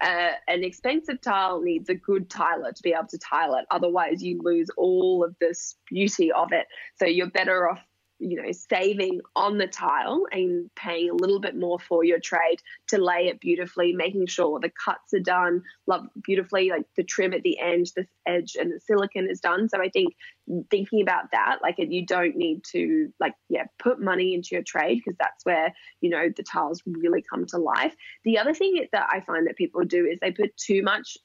[0.00, 3.64] Uh, an expensive tile needs a good tiler to be able to tile it.
[3.70, 6.66] Otherwise, you lose all of this beauty of it.
[6.96, 7.80] So you're better off
[8.24, 12.56] you know, saving on the tile and paying a little bit more for your trade
[12.88, 17.34] to lay it beautifully, making sure the cuts are done love beautifully, like the trim
[17.34, 19.68] at the end, the edge and the silicon is done.
[19.68, 20.14] So I think
[20.70, 25.02] thinking about that, like you don't need to like, yeah, put money into your trade
[25.04, 27.94] because that's where, you know, the tiles really come to life.
[28.24, 31.18] The other thing that I find that people do is they put too much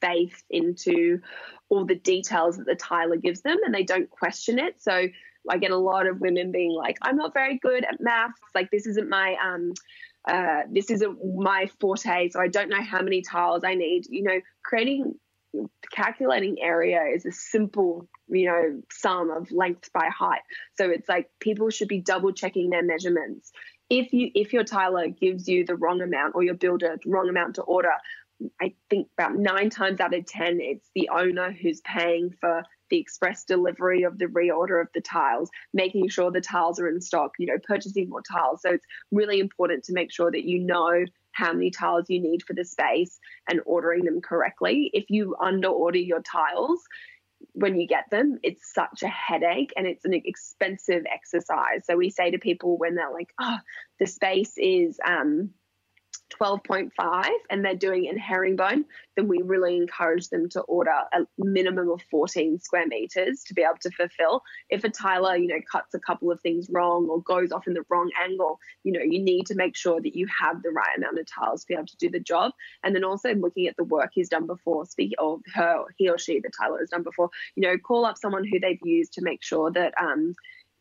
[0.00, 1.20] faith into
[1.68, 4.80] all the details that the tiler gives them and they don't question it.
[4.80, 5.08] So
[5.48, 8.40] I get a lot of women being like, I'm not very good at maths.
[8.54, 9.72] Like, this isn't my, um,
[10.26, 12.28] uh, this isn't my forte.
[12.30, 14.04] So I don't know how many tiles I need.
[14.08, 15.14] You know, creating,
[15.90, 20.42] calculating area is a simple, you know, sum of length by height.
[20.76, 23.50] So it's like people should be double checking their measurements.
[23.90, 27.54] If you, if your tiler gives you the wrong amount or your builder wrong amount
[27.54, 27.92] to order,
[28.60, 32.98] I think about nine times out of 10, it's the owner who's paying for the
[32.98, 37.32] express delivery of the reorder of the tiles, making sure the tiles are in stock,
[37.38, 38.62] you know, purchasing more tiles.
[38.62, 42.42] So it's really important to make sure that you know how many tiles you need
[42.42, 44.90] for the space and ordering them correctly.
[44.92, 46.80] If you under order your tiles,
[47.52, 51.84] when you get them, it's such a headache and it's an expensive exercise.
[51.84, 53.58] So we say to people when they're like, oh,
[54.00, 55.50] the space is um,
[56.40, 58.84] 12.5 and they're doing in herringbone,
[59.16, 63.62] then we really encourage them to order a minimum of 14 square meters to be
[63.62, 64.42] able to fulfill.
[64.70, 67.74] If a tiler, you know, cuts a couple of things wrong or goes off in
[67.74, 70.96] the wrong angle, you know, you need to make sure that you have the right
[70.96, 72.52] amount of tiles to be able to do the job.
[72.84, 76.18] And then also looking at the work he's done before, speak of her, he or
[76.18, 79.22] she, the tiler has done before, you know, call up someone who they've used to
[79.22, 80.34] make sure that, um,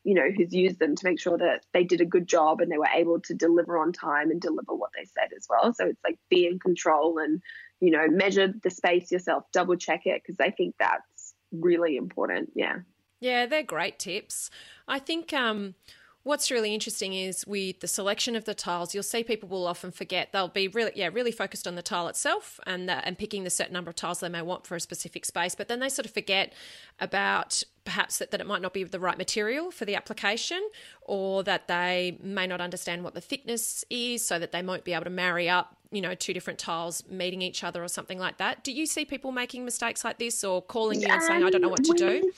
[0.08, 2.72] you know, who's used them to make sure that they did a good job and
[2.72, 5.74] they were able to deliver on time and deliver what they said as well.
[5.74, 7.42] So it's like be in control and,
[7.82, 12.52] you know, measure the space yourself, double check it because I think that's really important.
[12.56, 12.78] Yeah.
[13.20, 14.50] Yeah, they're great tips.
[14.88, 15.76] I think um,
[16.24, 19.92] what's really interesting is with the selection of the tiles, you'll see people will often
[19.92, 23.44] forget they'll be really, yeah, really focused on the tile itself and the, and picking
[23.44, 25.90] the certain number of tiles they may want for a specific space, but then they
[25.90, 26.54] sort of forget
[26.98, 30.62] about perhaps that, that it might not be the right material for the application
[31.04, 34.92] or that they may not understand what the thickness is so that they won't be
[34.92, 38.40] able to marry up you know two different tiles meeting each other or something like
[38.40, 38.62] that.
[38.66, 41.62] Do you see people making mistakes like this or calling you and saying i don't
[41.62, 42.30] know what to do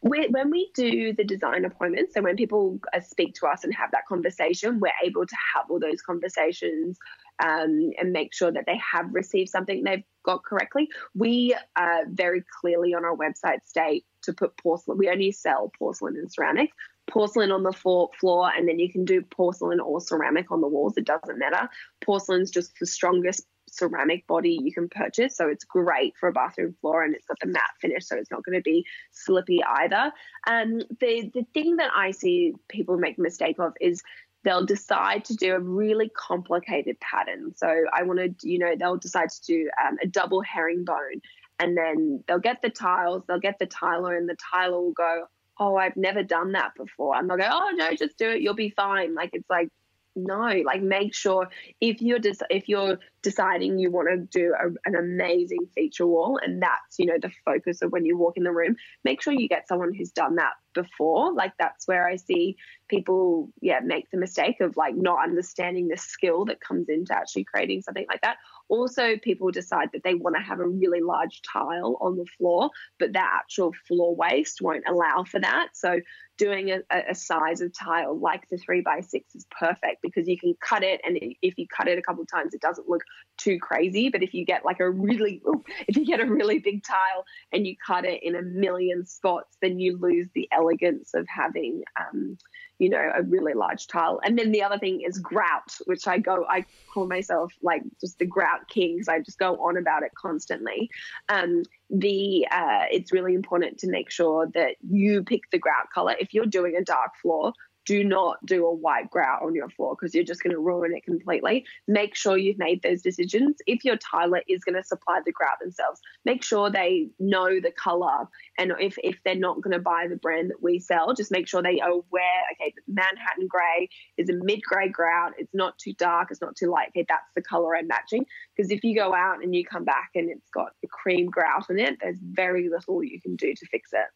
[0.00, 3.92] when we do the design appointments so when people uh, speak to us and have
[3.92, 6.98] that conversation we're able to have all those conversations
[7.42, 10.88] um, and make sure that they have received something they've got correctly.
[11.14, 14.98] We uh, very clearly on our website state to put porcelain.
[14.98, 16.70] We only sell porcelain and ceramic.
[17.08, 20.98] Porcelain on the floor, and then you can do porcelain or ceramic on the walls.
[20.98, 21.70] It doesn't matter.
[22.04, 25.36] Porcelain's just the strongest ceramic body you can purchase.
[25.36, 28.30] So it's great for a bathroom floor and it's got the matte finish, so it's
[28.30, 30.12] not going to be slippy either.
[30.46, 34.02] And the the thing that I see people make a mistake of is
[34.48, 37.52] they'll decide to do a really complicated pattern.
[37.54, 41.20] So I want to, you know, they'll decide to do um, a double herringbone
[41.58, 45.26] and then they'll get the tiles, they'll get the tiler, and the tiler will go,
[45.60, 47.16] Oh, I've never done that before.
[47.16, 48.40] And they'll go, Oh, no, just do it.
[48.40, 49.14] You'll be fine.
[49.14, 49.68] Like, it's like,
[50.16, 51.48] no, like make sure
[51.80, 56.38] if you're just if you're deciding you want to do a, an amazing feature wall
[56.42, 59.32] and that's you know the focus of when you walk in the room, make sure
[59.32, 61.32] you get someone who's done that before.
[61.32, 62.56] Like that's where I see
[62.88, 67.44] people yeah make the mistake of like not understanding the skill that comes into actually
[67.44, 68.36] creating something like that.
[68.68, 72.70] Also people decide that they want to have a really large tile on the floor
[72.98, 75.68] but the actual floor waste won't allow for that.
[75.72, 76.00] So
[76.38, 80.38] doing a, a size of tile like the three by six is perfect because you
[80.38, 83.02] can cut it and if you cut it a couple of times it doesn't look
[83.36, 85.40] too crazy but if you get like a really
[85.86, 89.56] if you get a really big tile and you cut it in a million spots
[89.62, 92.36] then you lose the elegance of having um,
[92.78, 94.20] you know, a really large tile.
[94.22, 98.18] And then the other thing is grout, which I go, I call myself like just
[98.18, 99.08] the grout kings.
[99.08, 100.88] I just go on about it constantly.
[101.28, 106.14] Um, the uh, it's really important to make sure that you pick the grout color.
[106.20, 107.52] If you're doing a dark floor,
[107.88, 110.94] do not do a white grout on your floor because you're just going to ruin
[110.94, 111.64] it completely.
[111.86, 113.56] Make sure you've made those decisions.
[113.66, 117.72] If your tiler is going to supply the grout themselves, make sure they know the
[117.72, 118.28] color.
[118.58, 121.48] And if, if they're not going to buy the brand that we sell, just make
[121.48, 125.32] sure they are aware, okay, Manhattan Grey is a mid grey grout.
[125.38, 126.88] It's not too dark, it's not too light.
[126.88, 128.26] Okay, that's the color I'm matching.
[128.54, 131.70] Because if you go out and you come back and it's got a cream grout
[131.70, 134.08] in it, there's very little you can do to fix it.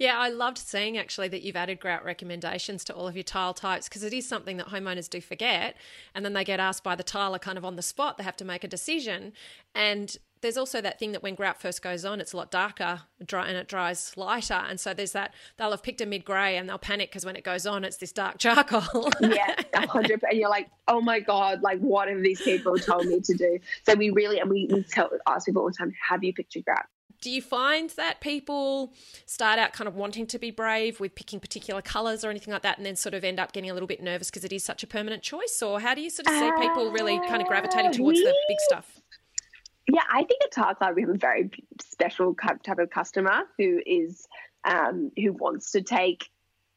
[0.00, 3.52] Yeah, I loved seeing actually that you've added grout recommendations to all of your tile
[3.52, 5.76] types because it is something that homeowners do forget.
[6.14, 8.36] And then they get asked by the tiler kind of on the spot, they have
[8.38, 9.34] to make a decision.
[9.74, 13.02] And there's also that thing that when grout first goes on, it's a lot darker
[13.26, 14.54] dry, and it dries lighter.
[14.54, 17.36] And so there's that, they'll have picked a mid grey and they'll panic because when
[17.36, 19.10] it goes on, it's this dark charcoal.
[19.20, 23.20] yeah, 100 And you're like, oh my God, like what have these people told me
[23.20, 23.58] to do?
[23.84, 26.54] So we really, and we, we tell, ask people all the time, have you picked
[26.54, 26.86] your grout?
[27.20, 28.94] Do you find that people
[29.26, 32.62] start out kind of wanting to be brave with picking particular colors or anything like
[32.62, 34.64] that and then sort of end up getting a little bit nervous because it is
[34.64, 35.62] such a permanent choice?
[35.62, 38.34] Or how do you sort of see people really kind of gravitating towards we, the
[38.48, 39.00] big stuff?
[39.88, 44.26] Yeah i think at TileCloud we have a very special type of customer who is
[44.64, 46.28] um, who wants to take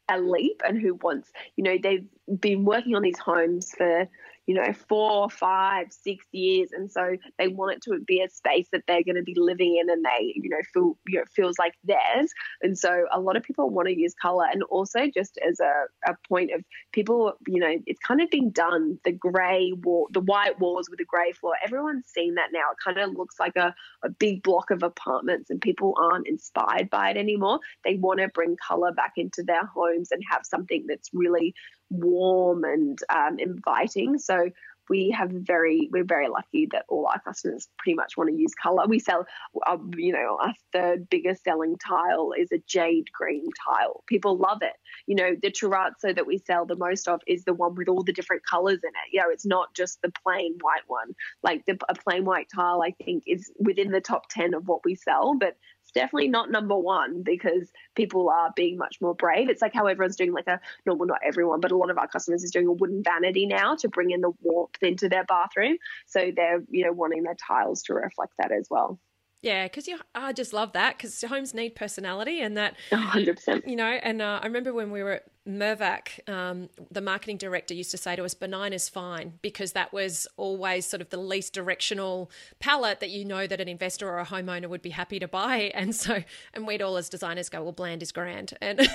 [0.08, 2.06] a leap and who wants, you know, they've
[2.40, 4.08] been working on these homes for
[4.46, 6.70] you know, four, five, six years.
[6.72, 9.78] And so they want it to be a space that they're going to be living
[9.80, 12.32] in and they, you know, feel, you know, feels like theirs.
[12.62, 14.46] And so a lot of people want to use color.
[14.52, 18.50] And also just as a, a point of people, you know, it's kind of been
[18.50, 21.54] done the gray wall, the white walls with the gray floor.
[21.64, 22.70] Everyone's seen that now.
[22.72, 26.90] It kind of looks like a, a big block of apartments and people aren't inspired
[26.90, 27.60] by it anymore.
[27.84, 31.54] They want to bring color back into their homes and have something that's really
[31.94, 34.18] warm and um, inviting.
[34.18, 34.50] So
[34.88, 38.54] we have very we're very lucky that all our customers pretty much want to use
[38.54, 39.26] color we sell
[39.66, 44.02] uh, you know our third biggest selling tile is a jade green tile.
[44.06, 44.74] People love it.
[45.06, 48.02] You know the terrazzo that we sell the most of is the one with all
[48.02, 49.12] the different colors in it.
[49.12, 51.14] You know it's not just the plain white one.
[51.42, 54.84] Like the, a plain white tile i think is within the top 10 of what
[54.84, 55.56] we sell but
[55.94, 59.48] definitely not number one because people are being much more brave.
[59.48, 62.08] It's like how everyone's doing like a normal, not everyone, but a lot of our
[62.08, 65.76] customers is doing a wooden vanity now to bring in the warmth into their bathroom.
[66.06, 68.98] So they're you know wanting their tiles to reflect that as well.
[69.44, 72.76] Yeah, because you, I just love that because homes need personality and that.
[72.90, 73.68] 100%.
[73.68, 77.74] You know, and uh, I remember when we were at Mirvac, um, the marketing director
[77.74, 81.18] used to say to us, benign is fine, because that was always sort of the
[81.18, 85.18] least directional palette that you know that an investor or a homeowner would be happy
[85.18, 85.70] to buy.
[85.74, 86.24] And so,
[86.54, 88.56] and we'd all as designers go, well, bland is grand.
[88.62, 88.80] And.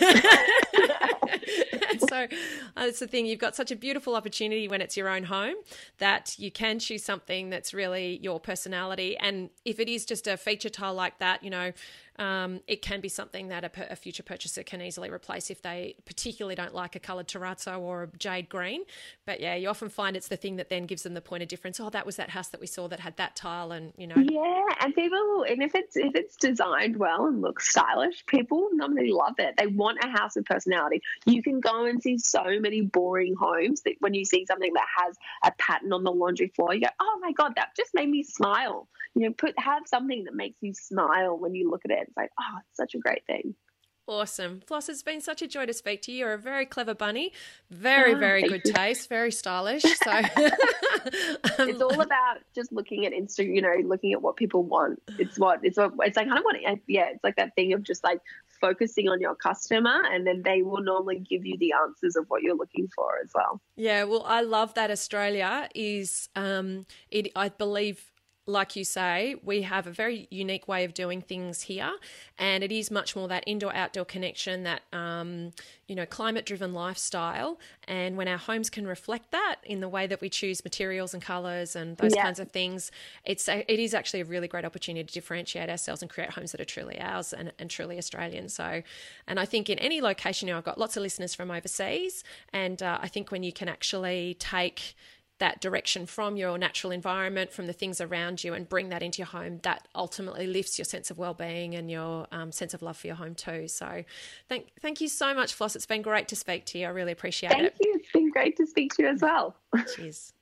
[2.10, 2.28] so
[2.76, 3.26] uh, the thing.
[3.26, 5.56] You've got such a beautiful opportunity when it's your own home
[6.00, 9.18] that you can choose something that's really your personality.
[9.18, 11.72] And if it is just a feature tile like that, you know,
[12.20, 15.96] um, it can be something that a, a, future purchaser can easily replace if they
[16.04, 18.84] particularly don't like a coloured terrazzo or a jade green.
[19.26, 21.50] But yeah, you often find it's the thing that then gives them the point of
[21.50, 21.80] difference.
[21.80, 24.18] Oh, that was that house that we saw that had that tile, and you know.
[24.18, 29.12] Yeah, and people, and if it's if it's designed well and looks stylish, people normally
[29.12, 29.56] love it.
[29.58, 31.02] They want a house with personality.
[31.26, 34.88] You can go and see so many boring homes that when you see something that
[34.98, 35.16] has
[35.46, 38.24] a pattern on the laundry floor, you go, "Oh my god, that just made me
[38.24, 42.09] smile." You know, put have something that makes you smile when you look at it
[42.10, 43.56] it's like, oh, it's such a great thing.
[44.10, 44.62] Awesome.
[44.66, 46.20] Floss, it's been such a joy to speak to you.
[46.20, 47.32] You're a very clever bunny,
[47.70, 48.74] very, oh, very good you.
[48.74, 49.84] taste, very stylish.
[50.04, 50.12] So
[51.60, 55.02] um, it's all about just looking at Insta, you know, looking at what people want.
[55.20, 56.56] It's what it's what it's like kind of what
[56.88, 58.20] yeah, it's like that thing of just like
[58.60, 62.42] focusing on your customer and then they will normally give you the answers of what
[62.42, 63.62] you're looking for as well.
[63.76, 68.12] Yeah, well, I love that Australia is um it I believe
[68.50, 71.92] like you say, we have a very unique way of doing things here,
[72.38, 75.52] and it is much more that indoor outdoor connection, that um,
[75.88, 77.60] you know climate driven lifestyle.
[77.88, 81.22] And when our homes can reflect that in the way that we choose materials and
[81.22, 82.24] colors and those yeah.
[82.24, 82.92] kinds of things,
[83.24, 86.52] it's a, it is actually a really great opportunity to differentiate ourselves and create homes
[86.52, 88.50] that are truly ours and, and truly Australian.
[88.50, 88.82] So,
[89.28, 92.24] and I think in any location, you know, I've got lots of listeners from overseas,
[92.52, 94.96] and uh, I think when you can actually take
[95.40, 99.20] that direction from your natural environment, from the things around you, and bring that into
[99.20, 102.98] your home, that ultimately lifts your sense of well-being and your um, sense of love
[102.98, 103.68] for your home too.
[103.68, 104.04] So,
[104.48, 105.76] thank thank you so much, Floss.
[105.76, 106.88] It's been great to speak to you.
[106.88, 107.76] I really appreciate thank it.
[107.78, 108.00] Thank you.
[108.00, 109.56] It's been great to speak to you as well.
[109.96, 110.34] Cheers.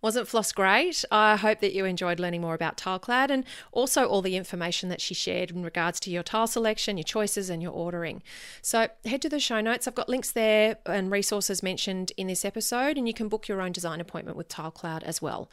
[0.00, 1.04] Wasn't Floss great?
[1.10, 5.00] I hope that you enjoyed learning more about TileCloud and also all the information that
[5.00, 8.22] she shared in regards to your tile selection, your choices, and your ordering.
[8.62, 9.88] So head to the show notes.
[9.88, 13.60] I've got links there and resources mentioned in this episode, and you can book your
[13.60, 15.50] own design appointment with TileCloud as well.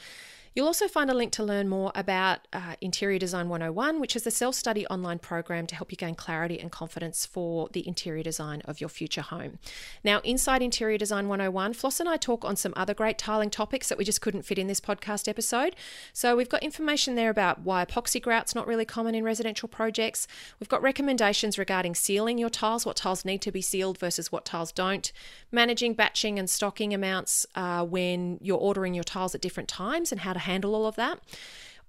[0.55, 4.25] You'll also find a link to learn more about uh, Interior Design 101, which is
[4.25, 8.23] a self study online program to help you gain clarity and confidence for the interior
[8.23, 9.59] design of your future home.
[10.01, 13.89] Now, inside Interior Design 101, Floss and I talk on some other great tiling topics
[13.89, 15.75] that we just couldn't fit in this podcast episode.
[16.13, 20.25] So, we've got information there about why epoxy grout's not really common in residential projects.
[20.61, 24.45] We've got recommendations regarding sealing your tiles, what tiles need to be sealed versus what
[24.45, 25.11] tiles don't,
[25.51, 30.21] managing batching and stocking amounts uh, when you're ordering your tiles at different times, and
[30.21, 31.19] how to handle all of that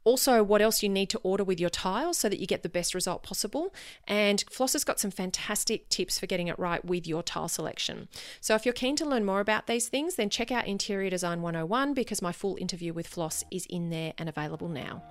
[0.06, 2.68] also what else you need to order with your tiles so that you get the
[2.68, 3.74] best result possible.
[4.06, 8.08] And Floss has got some fantastic tips for getting it right with your tile selection.
[8.40, 11.42] So if you're keen to learn more about these things, then check out Interior Design
[11.42, 15.02] 101 because my full interview with Floss is in there and available now.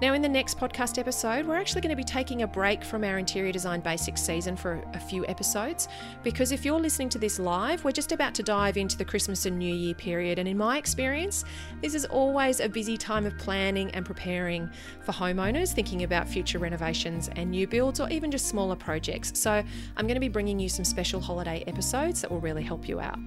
[0.00, 3.02] Now, in the next podcast episode, we're actually going to be taking a break from
[3.02, 5.88] our interior design basics season for a few episodes
[6.22, 9.46] because if you're listening to this live, we're just about to dive into the Christmas
[9.46, 10.38] and New Year period.
[10.38, 11.44] And in my experience,
[11.82, 14.68] this is always a busy time of planning and preparing preparing
[15.00, 19.32] for homeowners thinking about future renovations and new builds or even just smaller projects.
[19.38, 19.50] So,
[19.96, 23.00] I'm going to be bringing you some special holiday episodes that will really help you
[23.00, 23.18] out.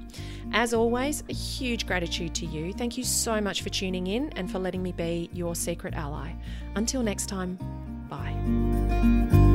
[0.53, 2.71] As always, a huge gratitude to you.
[2.73, 6.33] Thank you so much for tuning in and for letting me be your secret ally.
[6.75, 7.57] Until next time,
[8.07, 9.49] bye.